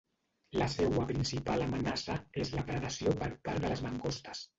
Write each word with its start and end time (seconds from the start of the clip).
La 0.59 0.67
seua 0.75 1.03
principal 1.11 1.65
amenaça 1.65 2.15
és 2.45 2.53
la 2.55 2.63
predació 2.71 3.13
per 3.21 3.29
part 3.49 3.61
de 3.67 3.71
les 3.75 3.85
mangostes. 3.89 4.43